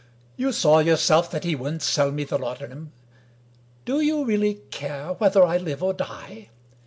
[0.35, 2.91] "You saw yourself that he wouldn't sell me the laudanum.
[3.85, 6.49] Do you really care whether I live or die?"